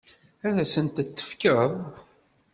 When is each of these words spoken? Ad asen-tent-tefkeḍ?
Ad 0.47 0.55
asen-tent-tefkeḍ? 0.63 1.71